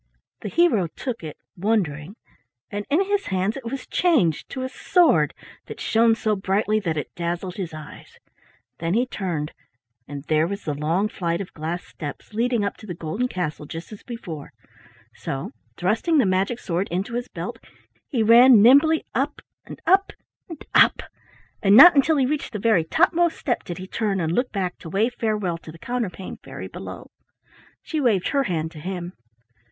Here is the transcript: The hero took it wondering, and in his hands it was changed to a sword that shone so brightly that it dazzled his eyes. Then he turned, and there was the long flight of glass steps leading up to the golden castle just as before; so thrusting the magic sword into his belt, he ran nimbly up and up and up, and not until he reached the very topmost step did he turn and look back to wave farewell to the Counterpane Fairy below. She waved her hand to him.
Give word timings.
The 0.41 0.49
hero 0.49 0.87
took 0.87 1.23
it 1.23 1.37
wondering, 1.55 2.15
and 2.71 2.87
in 2.89 3.03
his 3.05 3.27
hands 3.27 3.55
it 3.55 3.65
was 3.65 3.85
changed 3.85 4.49
to 4.49 4.63
a 4.63 4.67
sword 4.67 5.35
that 5.67 5.79
shone 5.79 6.15
so 6.15 6.35
brightly 6.35 6.79
that 6.79 6.97
it 6.97 7.13
dazzled 7.15 7.53
his 7.57 7.71
eyes. 7.71 8.17
Then 8.79 8.95
he 8.95 9.05
turned, 9.05 9.51
and 10.07 10.23
there 10.23 10.47
was 10.47 10.63
the 10.63 10.73
long 10.73 11.07
flight 11.07 11.39
of 11.39 11.53
glass 11.53 11.83
steps 11.83 12.33
leading 12.33 12.65
up 12.65 12.77
to 12.77 12.87
the 12.87 12.95
golden 12.95 13.27
castle 13.27 13.67
just 13.67 13.91
as 13.91 14.01
before; 14.01 14.53
so 15.13 15.51
thrusting 15.77 16.17
the 16.17 16.25
magic 16.25 16.57
sword 16.57 16.87
into 16.89 17.13
his 17.13 17.27
belt, 17.27 17.59
he 18.07 18.23
ran 18.23 18.59
nimbly 18.59 19.05
up 19.13 19.39
and 19.67 19.83
up 19.85 20.13
and 20.49 20.65
up, 20.73 21.03
and 21.61 21.77
not 21.77 21.95
until 21.95 22.17
he 22.17 22.25
reached 22.25 22.53
the 22.53 22.57
very 22.57 22.83
topmost 22.83 23.37
step 23.37 23.63
did 23.63 23.77
he 23.77 23.85
turn 23.85 24.19
and 24.19 24.31
look 24.31 24.51
back 24.51 24.79
to 24.79 24.89
wave 24.89 25.13
farewell 25.13 25.59
to 25.59 25.71
the 25.71 25.77
Counterpane 25.77 26.37
Fairy 26.37 26.67
below. 26.67 27.11
She 27.83 28.01
waved 28.01 28.29
her 28.29 28.45
hand 28.45 28.71
to 28.71 28.79
him. 28.79 29.13